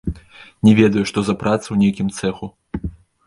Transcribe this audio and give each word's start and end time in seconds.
Не 0.67 0.71
ведаю, 0.79 1.03
што 1.11 1.19
за 1.27 1.35
праца, 1.43 1.63
у 1.75 1.79
нейкім 1.83 2.07
цэху. 2.21 2.45